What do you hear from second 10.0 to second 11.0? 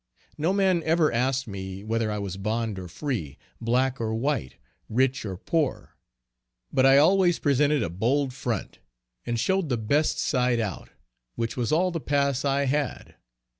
side out,